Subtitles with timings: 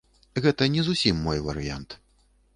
[0.45, 1.99] Гэта не зусім мой варыянт.